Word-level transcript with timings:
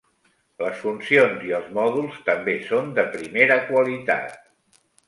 Les 0.63 0.79
funcions 0.85 1.45
i 1.49 1.53
els 1.59 1.69
mòduls 1.77 2.17
també 2.33 2.59
són 2.73 2.91
de 2.99 3.07
primera 3.15 3.63
qualitat. 3.71 4.43